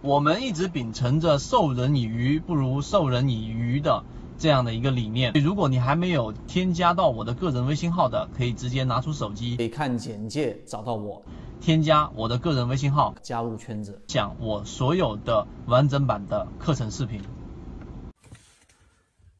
[0.00, 4.04] 我们一直秉承着授人以鱼不如授人以渔的
[4.38, 5.32] 这样的一个理念。
[5.42, 11.24] 如果你还没有添加到我的个人微信号的，可以直接拿出手机，可以看简介找到我，
[11.60, 17.20] 添加我的个人微信号，加入圈子，讲我所有的完整版的课程视频。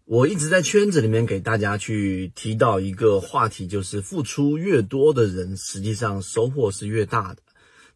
[0.06, 7.42] 我一直在圈子里面给大家去提到一个话题，就是付出越多的人，实际上收获是越大的。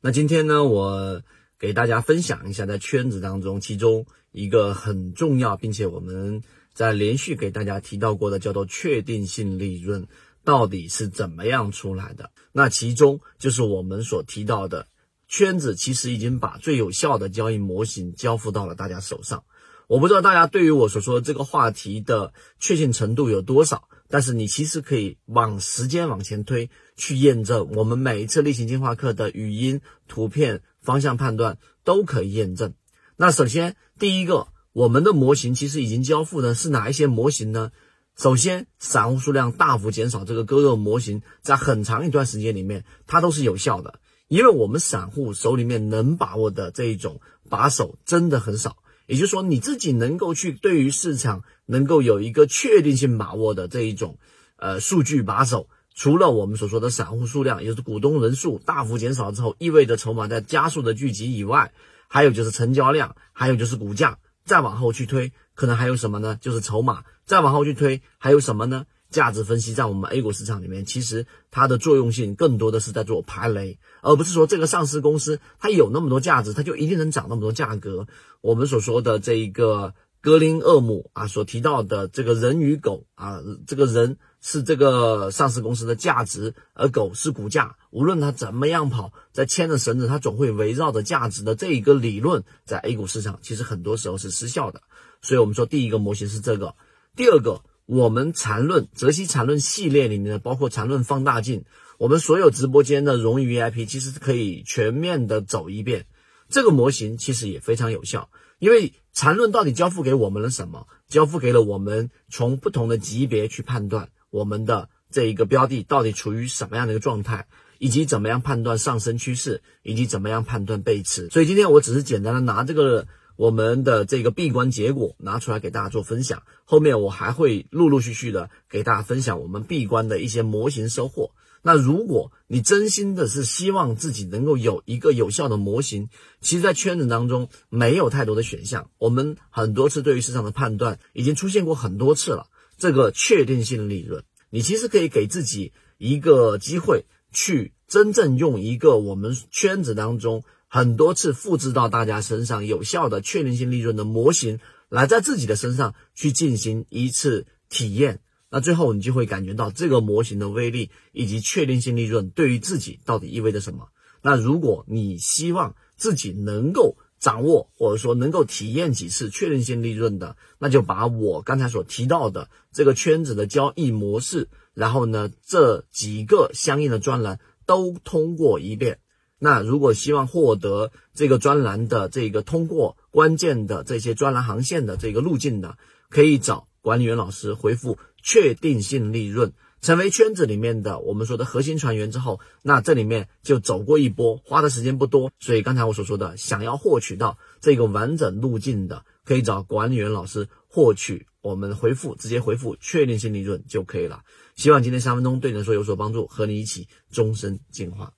[0.01, 1.23] 那今天呢，我。
[1.63, 6.43] 给大家分享一下，在圈子当中，其中一个很重要，并且我们
[6.75, 10.09] 在连续给大家提到过的，叫做确定性利润，
[10.43, 12.33] 到底是怎么样出来的？
[12.50, 14.89] 那其中就是我们所提到的，
[15.29, 19.44] 圈子其实已经把最有效的交易模型交付到了大家手上。
[19.86, 30.62] 我不知道大家对于我所说这个话题的确信程度有多少，但是你其实可以往时间往前推，去验证我们每一次例行进化课的语音、图片。
[30.85, 32.75] 方向判断都可以验证。
[33.16, 37.70] 那首先第一个，我们的模型其实已经交付的是哪一些模型呢？
[38.16, 48.81] 首先，散户数量大幅减少，这个割肉模型在很长一段时间里面它都是有效的，因为我们散户手里面能把握的这一种把手真的很少。
[49.06, 54.19] 也就是说，你自己能够去对于市场能够有一个确定性把握的这一种
[54.56, 55.69] 呃数据把手。
[55.94, 61.72] 除了我们所说的散户数量，也就是股东人数大幅减少之后，意味着筹码在加速的聚集以外，
[62.09, 64.19] 还有就是成交量，还有就是股价。
[64.44, 66.39] 再往后去推，可能还有什么呢？
[66.41, 67.05] 就是筹码。
[67.27, 68.87] 再往后去推，还有什么呢？
[69.12, 78.08] 价值分析在我们 A 股市场里面，其实它的作用性更多的是在做排雷，而不是说这个上市公司它有那么多价值，它就一定能涨那么多价格。
[78.41, 79.94] 我们所说的这一个。
[80.24, 87.74] 格林厄姆啊所提到的这个人与狗啊，这个人是这个上市公司的价值，而狗是股价。
[87.91, 94.82] 无论它怎么样跑，在牵着绳子，它总会围绕着价值的这一个理论，在 A 股市场其实很多时候是失效的。
[95.22, 96.76] 所以，我们说第一个模型是这个。
[97.16, 101.65] 第二个，我们缠论泽西缠论系列里面的，包括缠论放大镜，
[101.98, 106.06] 我们所有直播间的荣誉 VIP 其实可以全面的走一遍。
[106.48, 108.31] 这个模型其实也非常有效。
[108.59, 110.87] 因为缠论到底交付给我们了什么？
[111.09, 121.28] 交付给了我们从不同的级别去判断我们的这一个标的到底处于什么样的一个状态，以及怎么样判断上升趋势，以及怎么样判断背驰。
[121.31, 131.32] 所以今天我只是简单的拿这个我们的这个闭关结果拿出来给大家做分享，后面我还会陆陆续续的给大家分享我们闭关的一些模型收获。
[131.65, 136.09] 那如果你真心的是希望自己能够有一个有效的模型，
[136.41, 138.91] 其实，在圈子当中没有太多的选项。
[138.98, 142.49] 我们很多次对于市场的判断已经出现过很多次了。
[142.78, 158.20] 这个确定性利润，你其实可以给自己一个机会，去真正用一个我们圈子当中很多次复制到大家身上有效的确定性利润的模型，来在自己的身上去进行一次体验。
[158.50, 163.88] 那最后你就会感觉到这个模型的威力以及确定性利润对于自己到底意味着什么。
[164.22, 178.99] 那如果你希望自己能够掌握或者说能够体验几次确定性利润的，那就把我刚才所提到的这个圈子的交易模式，然后呢这几个相应的专栏都通过一遍。
[179.38, 185.77] 那如果希望获得这个专栏的这个通过关键的这些专栏航线的这个路径的，
[186.09, 187.99] 可以找管理员老师回复。
[188.25, 195.32] 确定性利润成为圈子里面的我们说的核心船员之后，那这里面就走过一波，花的时间不多。
[195.41, 201.26] 所以刚才我所说的，想要获取到这个完整路径的，可以找管理员老师获取。
[201.41, 204.22] 我们回复直接回复确定性利润就可以了。
[204.54, 208.12] 希望今天三分钟对你来说有所帮助，和你一起终身进化。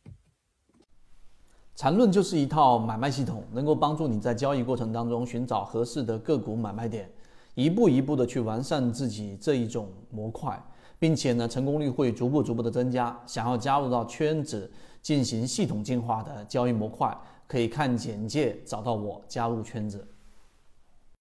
[1.74, 7.10] 缠论就是一套买卖系统，能够帮助你在交易过程当中寻找合适的个股买卖点。
[7.54, 10.62] 一步一步的去完善自己这一种模块，
[10.98, 13.18] 并且呢，成功率会逐步逐步的增加。
[13.26, 14.70] 想要加入到圈子
[15.02, 17.16] 进行系统进化的交易模块，
[17.46, 20.06] 可以看简介找到我加入圈子。